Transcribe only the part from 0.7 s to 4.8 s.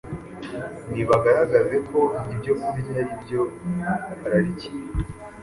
ntibagaragaze ko ibyo kurya ari byo bararikiye.